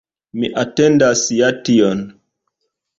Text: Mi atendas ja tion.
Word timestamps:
Mi 0.39 0.49
atendas 0.61 1.23
ja 1.43 1.53
tion. 1.69 2.05